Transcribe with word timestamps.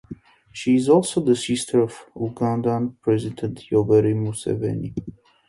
She 0.51 0.77
is 0.77 0.89
also 0.89 1.21
the 1.21 1.35
sister 1.35 1.79
of 1.79 2.07
Ugandan 2.15 2.95
president 3.03 3.65
Yoweri 3.69 4.15
Museveni. 4.15 4.95